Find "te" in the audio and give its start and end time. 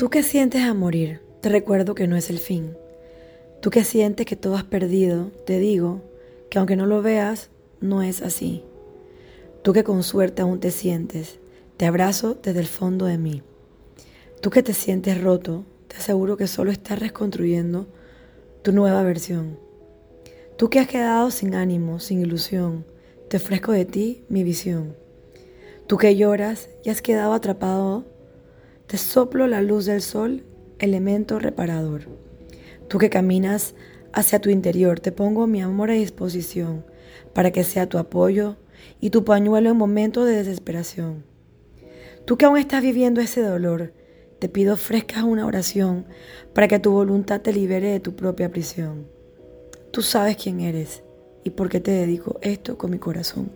1.42-1.50, 5.44-5.58, 10.58-10.70, 11.76-11.84, 14.62-14.72, 15.86-15.96, 23.28-23.36, 28.90-28.98, 34.98-35.12, 44.40-44.48, 47.42-47.52, 51.78-51.92